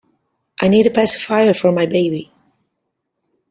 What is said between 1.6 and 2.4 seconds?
my baby.